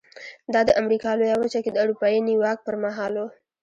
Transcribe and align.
دا 0.53 0.61
د 0.65 0.69
امریکا 0.81 1.11
لویه 1.19 1.37
وچه 1.39 1.59
کې 1.63 1.71
د 1.73 1.77
اروپایي 1.83 2.19
نیواک 2.29 2.57
پر 2.65 2.75
مهال 2.83 3.13
و. 3.21 3.25